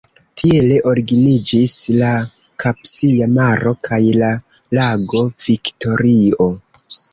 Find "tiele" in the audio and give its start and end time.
0.43-0.77